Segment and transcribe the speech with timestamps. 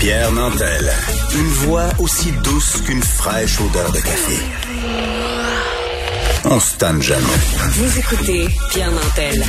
[0.00, 0.90] Pierre Nantel.
[1.34, 4.42] Une voix aussi douce qu'une fraîche odeur de café.
[6.46, 7.20] On se tanne jamais.
[7.72, 9.42] Vous écoutez Pierre Nantel.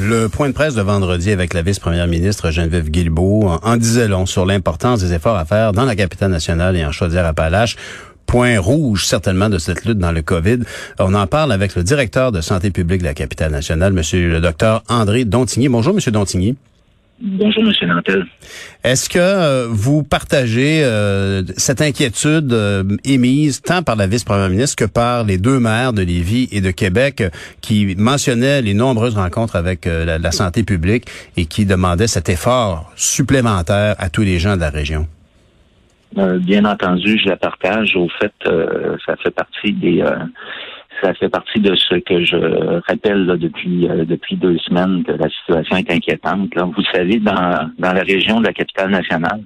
[0.00, 4.24] Le point de presse de vendredi avec la vice-première ministre Geneviève Guilbeault en disait long
[4.24, 7.76] sur l'importance des efforts à faire dans la capitale nationale et en Chaudière-Appalaches
[8.24, 10.60] point rouge certainement de cette lutte dans le COVID.
[10.98, 14.40] On en parle avec le directeur de santé publique de la capitale nationale, monsieur le
[14.40, 15.68] docteur André Dontigny.
[15.68, 16.56] Bonjour, monsieur Dontigny.
[17.20, 17.88] Bonjour, M.
[17.88, 18.26] Nantel.
[18.82, 24.84] Est-ce que euh, vous partagez euh, cette inquiétude euh, émise tant par la vice-première ministre
[24.84, 27.22] que par les deux maires de Lévis et de Québec
[27.60, 31.04] qui mentionnaient les nombreuses rencontres avec la, la, santé publique
[31.36, 35.06] et qui demandaient cet effort supplémentaire à tous les gens de la région?
[36.40, 37.96] bien entendu, je la partage.
[37.96, 38.32] Au fait,
[39.04, 40.04] ça fait partie des
[41.04, 45.28] ça fait partie de ce que je rappelle depuis euh, depuis deux semaines que la
[45.28, 46.50] situation est inquiétante.
[46.56, 49.42] Vous savez, dans, dans la région de la capitale nationale,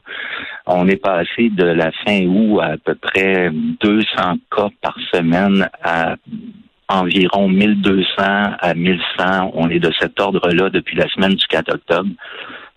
[0.67, 4.05] on est passé de la fin août à, à peu près 200
[4.55, 6.15] cas par semaine à
[6.89, 9.51] environ 1200 à 1100.
[9.55, 12.11] On est de cet ordre-là depuis la semaine du 4 octobre.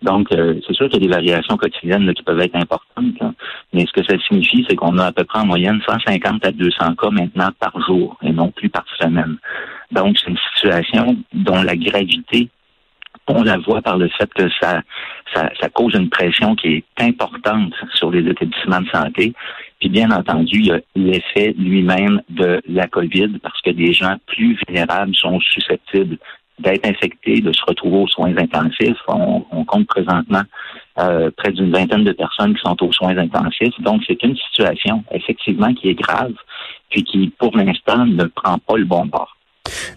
[0.01, 3.35] Donc, euh, c'est sûr qu'il y a des variations quotidiennes qui peuvent être importantes,
[3.71, 6.51] mais ce que ça signifie, c'est qu'on a à peu près en moyenne 150 à
[6.51, 9.37] 200 cas maintenant par jour et non plus par semaine.
[9.91, 12.49] Donc, c'est une situation dont la gravité,
[13.27, 14.81] on la voit par le fait que ça,
[15.33, 19.33] ça, ça cause une pression qui est importante sur les établissements de santé.
[19.79, 24.15] Puis bien entendu, il y a l'effet lui-même de la COVID parce que des gens
[24.27, 26.17] plus vulnérables sont susceptibles
[26.61, 28.97] d'être infecté, de se retrouver aux soins intensifs.
[29.07, 30.41] On, compte présentement
[30.99, 33.79] euh, près d'une vingtaine de personnes qui sont aux soins intensifs.
[33.79, 36.33] Donc, c'est une situation, effectivement, qui est grave,
[36.89, 39.37] puis qui, pour l'instant, ne prend pas le bon bord.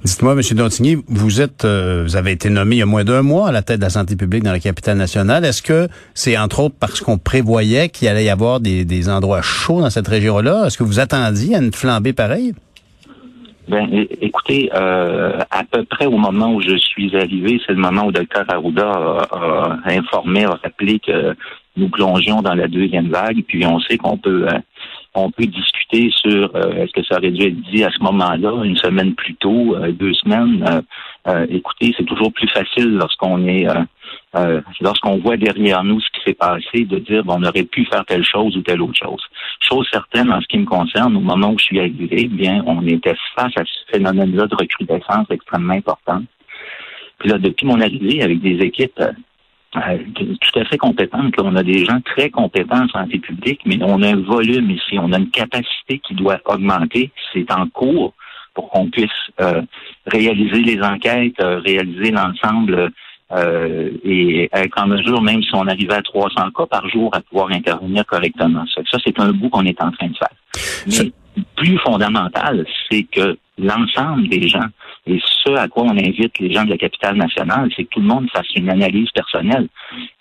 [0.05, 0.41] Dites-moi, M.
[0.53, 3.53] Dontigny, vous êtes, euh, vous avez été nommé il y a moins d'un mois à
[3.53, 5.45] la tête de la santé publique dans la capitale nationale.
[5.45, 9.43] Est-ce que c'est entre autres parce qu'on prévoyait qu'il allait y avoir des, des endroits
[9.43, 10.67] chauds dans cette région-là?
[10.67, 12.53] Est-ce que vous attendiez à une flambée pareille?
[13.67, 13.89] Ben,
[14.21, 18.13] écoutez, euh, à peu près au moment où je suis arrivé, c'est le moment où
[18.13, 21.35] docteur Arruda a, informé, a rappelé que
[21.77, 24.59] nous plongions dans la deuxième vague, puis on sait qu'on peut euh,
[25.15, 28.65] on peut discuter sur euh, est-ce que ça aurait dû être dit à ce moment-là,
[28.65, 30.83] une semaine plus tôt, euh, deux semaines.
[31.27, 33.67] Euh, écoutez, c'est toujours plus facile lorsqu'on est
[34.81, 38.05] lorsqu'on voit derrière nous ce qui s'est passé, de dire bon, on aurait pu faire
[38.05, 39.23] telle chose ou telle autre chose.
[39.61, 42.63] Chose certaine en ce qui me concerne, au moment où je suis arrivé, eh bien,
[42.67, 46.25] on était face à ce phénomène-là de recrudescence extrêmement importante.
[47.19, 49.01] Puis là, depuis mon arrivée, avec des équipes
[49.77, 51.35] euh, tout à fait compétente.
[51.39, 54.99] On a des gens très compétents en santé publique, mais on a un volume ici,
[55.01, 57.11] on a une capacité qui doit augmenter.
[57.33, 58.15] C'est en cours
[58.55, 59.63] pour qu'on puisse euh,
[60.07, 62.93] réaliser les enquêtes, euh, réaliser l'ensemble
[63.33, 67.51] et être en mesure, même si on arrivait à 300 cas par jour, à pouvoir
[67.51, 68.65] intervenir correctement.
[68.75, 70.29] Ça, ça c'est un bout qu'on est en train de faire.
[70.87, 74.69] Mais plus fondamental, c'est que l'ensemble des gens
[75.07, 78.01] et ce à quoi on invite les gens de la capitale nationale, c'est que tout
[78.01, 79.69] le monde fasse une analyse personnelle.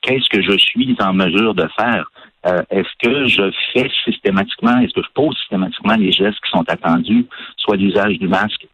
[0.02, 2.12] Qu'est-ce que je suis en mesure de faire?
[2.46, 6.66] Euh, est-ce que je fais systématiquement, est-ce que je pose systématiquement les gestes qui sont
[6.68, 7.26] attendus,
[7.56, 8.68] soit l'usage du masque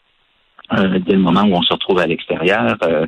[0.73, 3.05] euh, dès le moment où on se retrouve à l'extérieur, euh,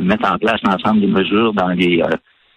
[0.00, 2.02] mettre en place l'ensemble des mesures dans les,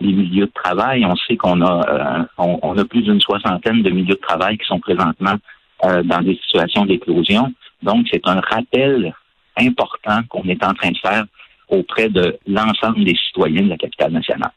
[0.02, 1.06] les milieux de travail.
[1.06, 4.66] On sait qu'on a on, on, a plus d'une soixantaine de milieux de travail qui
[4.66, 5.36] sont présentement
[5.84, 7.54] dans des situations d'éclosion.
[7.84, 9.14] Donc, c'est un rappel
[9.58, 11.26] important qu'on est en train de faire
[11.70, 14.52] auprès de l'ensemble des citoyens de la capitale nationale.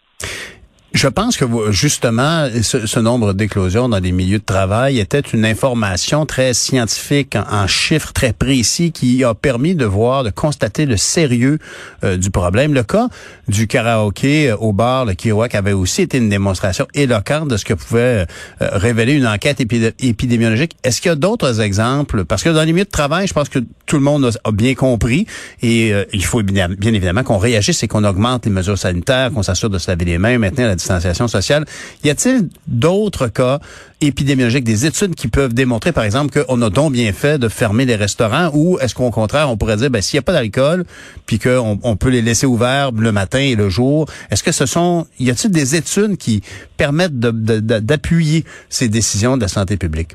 [0.94, 6.24] Je pense que justement, ce, nombre d'éclosions dans les milieux de travail était une information
[6.24, 11.58] très scientifique, en, chiffres très précis, qui a permis de voir, de constater le sérieux
[12.04, 12.72] euh, du problème.
[12.72, 13.08] Le cas
[13.48, 17.66] du karaoké euh, au bar, le Kiroak, avait aussi été une démonstration éloquente de ce
[17.66, 18.24] que pouvait euh,
[18.60, 20.74] révéler une enquête épidémiologique.
[20.84, 22.24] Est-ce qu'il y a d'autres exemples?
[22.24, 24.74] Parce que dans les milieux de travail, je pense que tout le monde a, bien
[24.74, 25.26] compris
[25.62, 29.42] et il faut bien, bien évidemment qu'on réagisse et qu'on augmente les mesures sanitaires, qu'on
[29.42, 31.64] s'assure de se laver les mains, maintenant distanciation sociale.
[32.04, 33.60] Y a-t-il d'autres cas
[34.00, 37.84] épidémiologiques, des études qui peuvent démontrer, par exemple, qu'on a donc bien fait de fermer
[37.84, 40.84] les restaurants ou est-ce qu'au contraire, on pourrait dire, ben, s'il n'y a pas d'alcool,
[41.26, 44.66] puis qu'on on peut les laisser ouverts le matin et le jour, est-ce que ce
[44.66, 46.42] sont, y a-t-il des études qui
[46.76, 50.12] permettent d'appuyer ces décisions de la santé publique?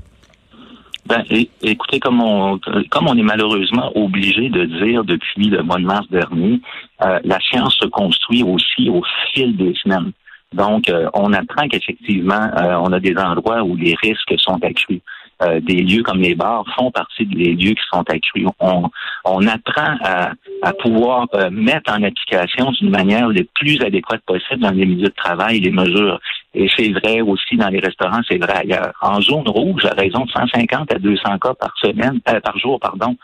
[1.06, 1.22] Ben,
[1.62, 2.58] écoutez, comme on,
[2.90, 6.62] comme on est malheureusement obligé de dire depuis le mois de mars dernier,
[7.04, 10.14] euh, la science se construit aussi au fil des semaines.
[10.54, 15.02] Donc, euh, on apprend qu'effectivement, euh, on a des endroits où les risques sont accrus.
[15.42, 18.46] Euh, des lieux comme les bars font partie des lieux qui sont accrus.
[18.60, 18.90] On,
[19.26, 24.70] on apprend à, à pouvoir mettre en application d'une manière le plus adéquate possible dans
[24.72, 26.20] les milieux de travail les mesures.
[26.54, 28.94] Et c'est vrai aussi dans les restaurants, c'est vrai ailleurs.
[29.02, 32.80] En zone rouge, à raison de 150 à 200 cas par semaine, euh, par jour,
[32.80, 33.16] pardon,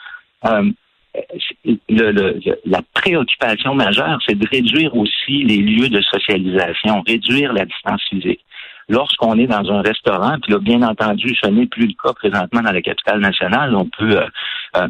[1.68, 7.66] euh, le, la préoccupation majeure, c'est de réduire aussi les lieux de socialisation, réduire la
[7.66, 8.44] distance physique.
[8.90, 12.62] Lorsqu'on est dans un restaurant, puis là, bien entendu, ce n'est plus le cas présentement
[12.62, 14.28] dans la capitale nationale, on peut euh,
[14.78, 14.88] euh,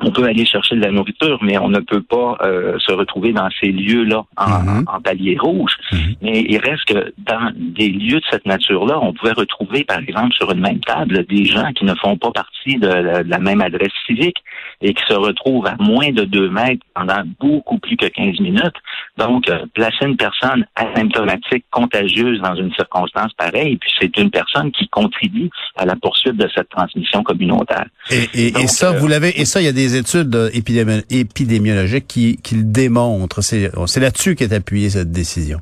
[0.00, 3.32] on peut aller chercher de la nourriture, mais on ne peut pas euh, se retrouver
[3.32, 4.84] dans ces lieux-là en, mhm.
[5.02, 5.72] palier rouge.
[5.92, 6.14] Mhm.
[6.22, 10.34] Mais il reste que dans des lieux de cette nature-là, on pouvait retrouver, par exemple,
[10.34, 12.88] sur une même table, des gens qui ne font pas partie de
[13.26, 14.36] la, même adresse civique
[14.82, 18.76] et qui se retrouvent à moins de deux mètres pendant beaucoup plus que 15 minutes.
[19.16, 24.70] Donc, euh, placer une personne asymptomatique, contagieuse dans une circonstance pareille, puis c'est une personne
[24.72, 27.86] qui contribue à la poursuite de cette transmission communautaire.
[28.10, 32.56] Et, et, ça, vous l'avez, et ça, il y a des études épidémiologiques qui, qui
[32.56, 33.40] le démontrent.
[33.42, 35.60] C'est là-dessus qu'est appuyée cette décision.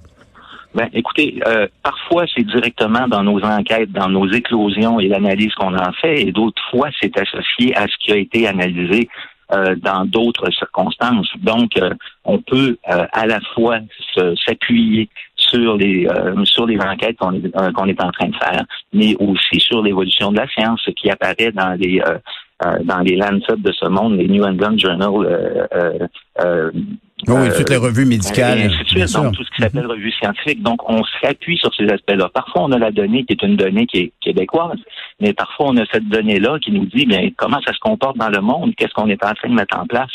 [0.77, 5.75] Ben, écoutez, euh, parfois c'est directement dans nos enquêtes, dans nos éclosions et l'analyse qu'on
[5.75, 9.09] en fait, et d'autres fois c'est associé à ce qui a été analysé
[9.55, 11.29] euh, dans d'autres circonstances.
[11.43, 11.95] Donc, euh,
[12.25, 13.79] on peut à la fois
[14.45, 16.07] s'appuyer sur les
[16.45, 18.63] sur les enquêtes qu'on est est en train de faire,
[18.93, 22.19] mais aussi sur l'évolution de la science, ce qui apparaît dans les euh,
[22.61, 25.11] dans les Lancet de ce monde, les New England Journal.
[25.15, 26.07] Euh, euh,
[26.41, 26.71] euh
[27.29, 28.59] oui, toutes les revues médicales.
[28.59, 29.91] Et ainsi de suite, donc tout ce qui s'appelle mm-hmm.
[29.91, 30.63] revue scientifique.
[30.63, 32.29] Donc, on s'appuie sur ces aspects-là.
[32.33, 34.79] Parfois, on a la donnée qui est une donnée qui est québécoise,
[35.21, 38.29] mais parfois, on a cette donnée-là qui nous dit bien comment ça se comporte dans
[38.29, 40.11] le monde, qu'est-ce qu'on est en train de mettre en place.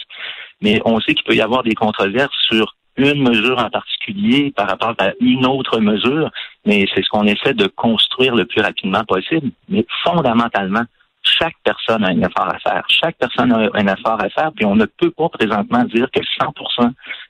[0.62, 4.70] Mais on sait qu'il peut y avoir des controverses sur une mesure en particulier par
[4.70, 6.30] rapport à une autre mesure,
[6.66, 9.50] mais c'est ce qu'on essaie de construire le plus rapidement possible.
[9.70, 10.84] Mais fondamentalement,
[11.24, 12.84] chaque personne a un effort à faire.
[12.88, 16.22] Chaque personne a un effort à faire, puis on ne peut pas présentement dire que
[16.40, 16.54] 100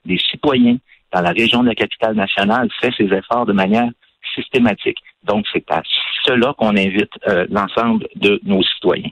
[0.06, 0.78] des citoyens
[1.14, 3.90] dans la région de la capitale nationale fait ces efforts de manière
[4.36, 4.98] systématique.
[5.24, 5.82] Donc, c'est à
[6.26, 9.10] cela qu'on invite euh, l'ensemble de nos citoyens.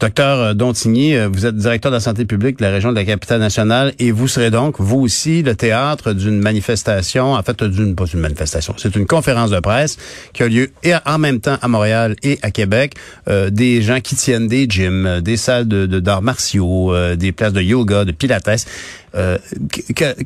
[0.00, 2.96] Docteur euh, Dontigny, euh, vous êtes directeur de la santé publique de la région de
[2.96, 7.62] la capitale nationale et vous serez donc, vous aussi, le théâtre d'une manifestation, en fait,
[7.64, 9.98] d'une, pas une manifestation, c'est une conférence de presse
[10.32, 12.94] qui a lieu et en même temps à Montréal et à Québec.
[13.26, 18.04] des gens qui tiennent des gyms, des salles de, d'arts martiaux, des places de yoga,
[18.04, 18.66] de pilates.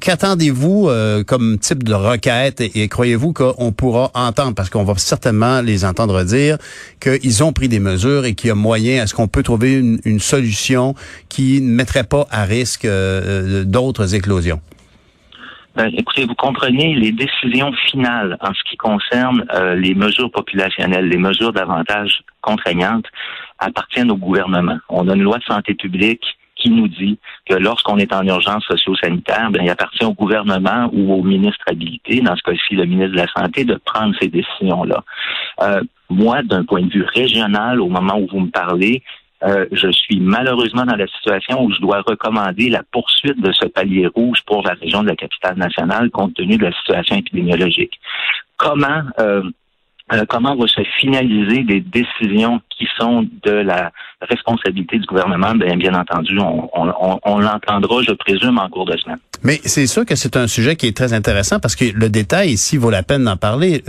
[0.01, 0.91] qu'attendez-vous
[1.27, 6.23] comme type de requête et croyez-vous qu'on pourra entendre, parce qu'on va certainement les entendre
[6.25, 6.59] dire
[7.01, 9.73] qu'ils ont pris des mesures et qu'il y a moyen à ce qu'on peut trouver
[9.79, 10.95] une, solution
[11.31, 14.61] qui ne mettrait pas à risque euh, euh, d'autres éclosions?
[15.75, 21.09] Ben, écoutez, vous comprenez, les décisions finales en ce qui concerne euh, les mesures populationnelles,
[21.09, 23.07] les mesures davantage contraignantes,
[23.59, 24.79] appartiennent au gouvernement.
[24.89, 26.25] On a une loi de santé publique
[26.71, 27.19] nous dit
[27.49, 32.21] que lorsqu'on est en urgence socio-sanitaire, ben, il appartient au gouvernement ou au ministre habilité,
[32.21, 35.05] dans ce cas-ci le ministre de la Santé, de prendre ces décisions-là.
[35.63, 39.03] Euh, moi, d'un point de vue régional, au moment où vous me parlez,
[39.43, 43.67] euh, je suis malheureusement dans la situation où je dois recommander la poursuite de ce
[43.67, 48.01] palier rouge pour la région de la capitale nationale compte tenu de la situation épidémiologique.
[48.57, 49.43] Comment euh,
[50.13, 55.77] euh, comment vont se finaliser des décisions qui sont de la responsabilité du gouvernement, bien,
[55.77, 59.19] bien entendu, on, on, on l'entendra, je présume, en cours de semaine.
[59.43, 62.51] Mais c'est sûr que c'est un sujet qui est très intéressant parce que le détail
[62.51, 63.83] ici vaut la peine d'en parler.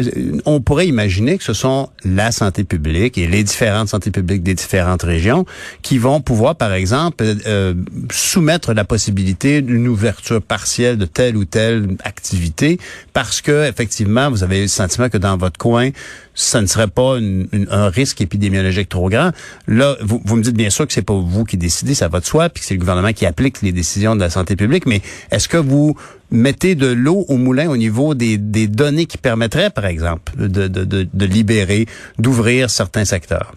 [0.45, 4.53] On pourrait imaginer que ce sont la santé publique et les différentes santé publiques des
[4.53, 5.45] différentes régions
[5.81, 7.73] qui vont pouvoir, par exemple, euh,
[8.11, 12.77] soumettre la possibilité d'une ouverture partielle de telle ou telle activité
[13.13, 15.89] parce que effectivement, vous avez le sentiment que dans votre coin,
[16.33, 19.31] ça ne serait pas un risque épidémiologique trop grand.
[19.67, 22.25] Là, vous, me dites bien sûr que c'est pas vous qui décidez, ça va de
[22.25, 25.01] soi, puis que c'est le gouvernement qui applique les décisions de la santé publique, mais
[25.31, 25.95] est-ce que vous
[26.29, 31.87] mettez de l'eau au moulin au niveau des, données qui permettraient, par exemple, de libérer,
[32.19, 33.53] d'ouvrir certains secteurs?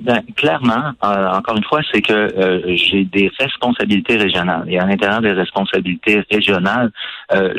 [0.00, 4.64] Ben, clairement, euh, encore une fois, c'est que euh, j'ai des responsabilités régionales.
[4.68, 6.92] Et à l'intérieur des responsabilités régionales,
[7.32, 7.52] euh,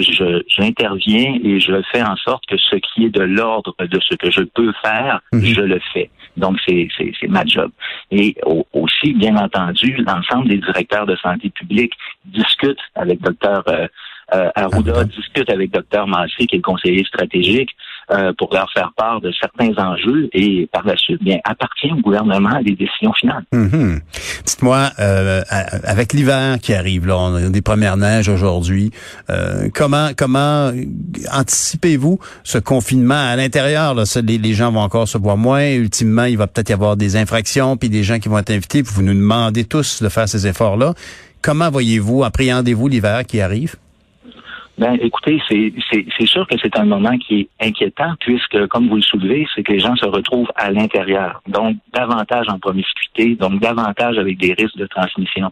[0.47, 4.31] j'interviens et je fais en sorte que ce qui est de l'ordre de ce que
[4.31, 5.43] je peux faire, mhm.
[5.43, 6.09] je le fais.
[6.37, 6.87] Donc, c'est
[7.27, 7.71] ma job.
[8.11, 8.35] Et
[8.73, 11.93] aussi, bien entendu, l'ensemble des directeurs de santé publique
[12.25, 13.63] discutent avec docteur
[14.33, 17.71] euh, Arruda discute avec Dr Massé, qui est le conseiller stratégique,
[18.11, 22.01] euh, pour leur faire part de certains enjeux et par la suite, bien, appartient au
[22.01, 23.43] gouvernement des décisions finales.
[23.53, 23.99] Mm-hmm.
[24.45, 25.41] Dites-moi, euh,
[25.83, 28.91] avec l'hiver qui arrive, là, on a des premières neiges aujourd'hui,
[29.29, 30.71] euh, comment comment
[31.33, 33.93] anticipez-vous ce confinement à l'intérieur?
[33.93, 35.69] Là, les, les, gens vont encore se voir moins.
[35.69, 38.81] Ultimement, il va peut-être y avoir des infractions, puis des gens qui vont être invités.
[38.81, 40.93] Vous nous demandez tous de faire ces efforts-là.
[41.41, 43.75] Comment voyez-vous, appréhendez-vous l'hiver qui arrive?
[44.79, 49.01] Ben, écoutez, c'est, sûr que c'est un moment qui est inquiétant puisque, comme vous le
[49.01, 54.17] soulevez, c'est que les gens se retrouvent à l'intérieur, donc davantage en promiscuité, donc davantage
[54.17, 55.51] avec des risques de transmission.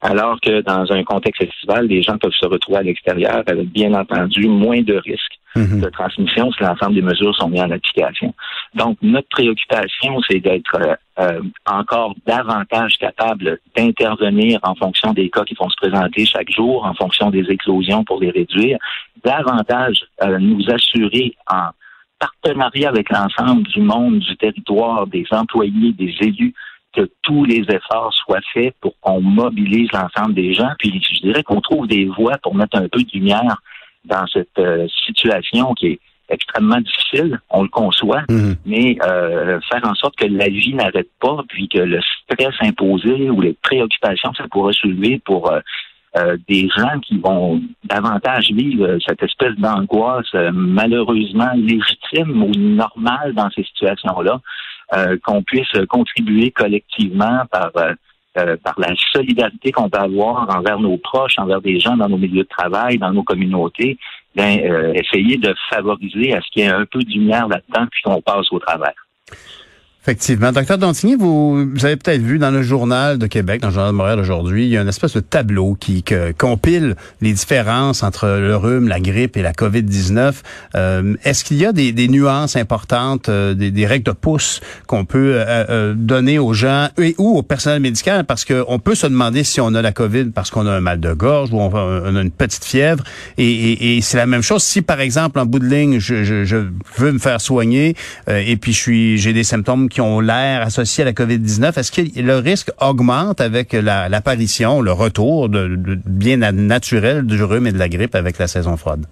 [0.00, 3.92] Alors que dans un contexte estival, les gens peuvent se retrouver à l'extérieur avec, bien
[3.92, 5.80] entendu, moins de risques Mhm.
[5.80, 8.34] de transmission si l'ensemble des mesures sont mises en application.
[8.74, 15.44] Donc, notre préoccupation, c'est d'être euh, euh, encore davantage capable d'intervenir en fonction des cas
[15.44, 18.78] qui vont se présenter chaque jour, en fonction des éclosions pour les réduire,
[19.22, 21.68] davantage euh, nous assurer en
[22.18, 26.54] partenariat avec l'ensemble du monde, du territoire, des employés, des élus,
[26.94, 30.70] que tous les efforts soient faits pour qu'on mobilise l'ensemble des gens.
[30.78, 33.56] Puis je dirais qu'on trouve des voies pour mettre un peu de lumière
[34.04, 38.56] dans cette euh, situation qui est extrêmement difficile, on le conçoit, Mhm.
[38.64, 43.30] mais euh, faire en sorte que la vie n'arrête pas, puis que le stress imposé
[43.30, 45.60] ou les préoccupations que ça pourrait soulever pour euh,
[46.16, 53.32] euh, des gens qui vont davantage vivre cette espèce d'angoisse euh, malheureusement légitime ou normale
[53.34, 54.40] dans ces situations-là,
[54.94, 57.94] euh, qu'on puisse contribuer collectivement par euh,
[58.38, 62.16] euh, par la solidarité qu'on peut avoir envers nos proches, envers des gens dans nos
[62.16, 63.98] milieux de travail, dans nos communautés,
[64.34, 67.86] ben, euh, essayer de favoriser à ce qu'il y ait un peu de lumière là-dedans,
[67.90, 68.94] puis qu'on passe au travers.
[70.04, 70.50] Effectivement.
[70.50, 73.92] Docteur Dantigny, vous, vous avez peut-être vu dans le journal de Québec, dans le journal
[73.92, 78.02] de Montréal aujourd'hui, il y a une espèce de tableau qui que- compile les différences
[78.02, 80.42] entre le rhume, la grippe et la COVID-19.
[80.74, 84.60] Euh, Est-ce qu'il y a des, des nuances importantes, euh, des, des règles de pouce
[84.88, 88.24] qu'on peut euh, euh, donner aux gens et ou au personnel médical?
[88.24, 90.98] Parce qu'on peut se demander si on a la COVID parce qu'on a un mal
[90.98, 91.72] de gorge ou on,
[92.16, 93.04] a une petite fièvre.
[93.38, 96.24] Et, et- et c'est la même chose si, par exemple, en bout de ligne, je,
[96.24, 96.56] je, je
[96.96, 97.94] veux me faire soigner
[98.28, 101.78] euh, et puis je suis j'ai des symptômes qui ont l'air associés à la COVID-19.
[101.78, 107.42] Est-ce que le risque augmente avec la- l'apparition, le retour de, bien na- naturel du
[107.44, 109.04] rhume et de la grippe avec la saison froide?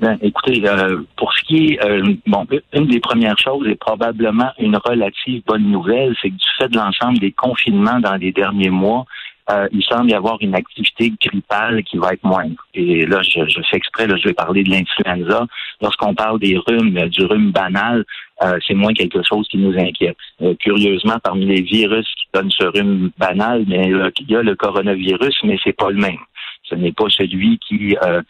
[0.00, 4.50] Ben, écoutez, euh, pour ce qui est, euh, bon, une des premières choses et probablement
[4.58, 8.70] une relative bonne nouvelle, c'est que du fait de l'ensemble des confinements dans les derniers
[8.70, 9.04] mois,
[9.50, 12.56] euh, il semble y avoir une activité grippale qui va être moindre.
[12.74, 15.46] Et là, je, je fais exprès, là, je vais parler de l'influenza.
[15.80, 18.04] Lorsqu'on parle des rhumes, du rhume banal,
[18.42, 20.16] euh, c'est moins quelque chose qui nous inquiète.
[20.40, 25.36] Euh, curieusement, parmi les virus qui donnent ce rhume banal, il y a le coronavirus,
[25.44, 26.18] mais c'est pas le même.
[26.64, 28.22] Ce n'est pas celui qui euh,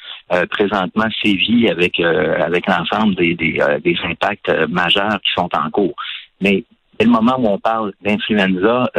[0.51, 5.95] présentement sévit avec avec l'ensemble des impacts majeurs qui sont en cours.
[6.41, 6.65] Mais
[6.99, 8.91] dès le moment où on parle d'influenza,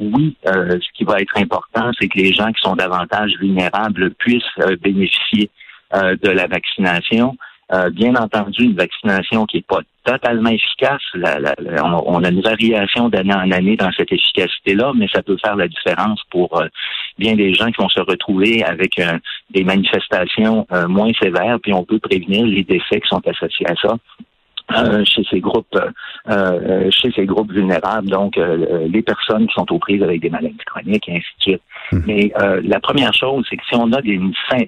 [0.00, 4.58] oui, ce qui va être important, c'est que les gens qui sont davantage vulnérables puissent
[4.80, 5.50] bénéficier
[5.94, 7.36] de la vaccination.
[7.72, 11.00] Euh, bien entendu, une vaccination qui n'est pas totalement efficace.
[11.14, 15.08] La- la- la- on, on a une variation d'année en année dans cette efficacité-là, mais
[15.08, 16.66] ça peut faire la différence pour euh,
[17.18, 19.18] bien des gens qui vont se retrouver avec euh,
[19.50, 23.74] des manifestations euh, moins sévères, puis on peut prévenir les décès qui sont associés à
[23.76, 23.96] ça.
[24.76, 25.90] euh, chez ces groupes euh,
[26.28, 30.30] euh, chez ces groupes vulnérables, donc euh, les personnes qui sont aux prises avec des
[30.30, 31.62] maladies chroniques et ainsi de suite.
[32.06, 34.20] Mais euh, la première chose, c'est que si on a des,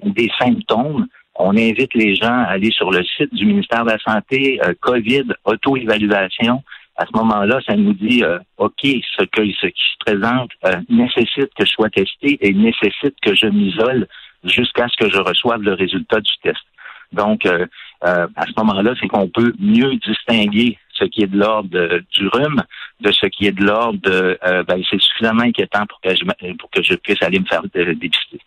[0.03, 3.99] des symptômes, on invite les gens à aller sur le site du ministère de la
[3.99, 6.63] Santé, euh, COVID, auto-évaluation.
[6.97, 10.77] À ce moment-là, ça nous dit, euh, OK, ce, que, ce qui se présente euh,
[10.89, 14.07] nécessite que je sois testé et nécessite que je m'isole
[14.43, 16.63] jusqu'à ce que je reçoive le résultat du test.
[17.11, 17.65] Donc, euh,
[18.01, 21.69] à ce moment-là, c'est qu'on peut mieux distinguer ce qui est de l'ordre
[22.11, 22.61] du rhume
[23.01, 26.23] de ce qui est de l'ordre de euh, ben, c'est suffisamment inquiétant pour que je
[26.57, 28.39] pour que je puisse aller me faire dépister.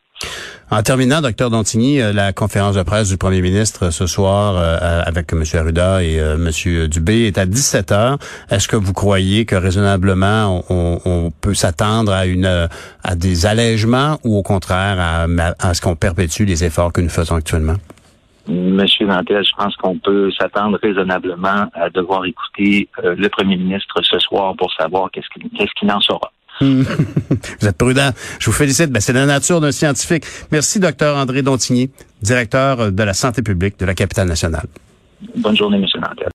[0.70, 4.54] En terminant, docteur Dontigny, euh, la conférence de presse du premier ministre euh, ce soir
[4.58, 5.42] euh, avec M.
[5.54, 6.88] Arruda et euh, M.
[6.88, 8.18] Dubé est à 17 heures.
[8.50, 14.37] Est-ce que vous croyez que raisonnablement on, peut s'attendre à une à des allègements ou
[14.37, 17.76] au contraire à, ce qu'on perpétue les efforts que nous faisons actuellement?
[18.46, 24.18] Monsieur Nantel, je pense qu'on peut s'attendre raisonnablement à devoir écouter le premier ministre ce
[24.18, 25.28] soir pour savoir qu'est-ce
[25.78, 26.30] qu'il en saura.
[26.61, 28.11] Vous êtes prudent.
[28.38, 28.91] Je vous félicite.
[28.91, 30.25] Ben, c'est la nature d'un scientifique.
[30.50, 31.91] Merci, docteur André Dontigny,
[32.23, 34.67] directeur de la santé publique de la capitale nationale.
[35.37, 36.29] Bonne journée, Monsieur Nantel.